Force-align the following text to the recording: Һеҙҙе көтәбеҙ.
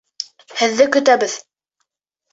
Һеҙҙе 0.61 0.87
көтәбеҙ. 0.97 1.37